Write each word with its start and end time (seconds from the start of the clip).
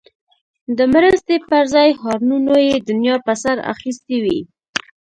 د 0.77 0.79
مرستې 0.93 1.35
پر 1.49 1.63
ځای 1.73 1.89
هارنونو 2.01 2.55
یې 2.67 2.75
دنیا 2.89 3.15
په 3.25 3.33
سر 3.43 3.57
اخیستی 3.73 4.17
وي. 4.23 4.39